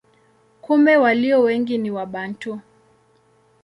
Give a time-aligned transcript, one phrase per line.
[0.61, 2.59] Kumbe walio wengi ni Wabantu.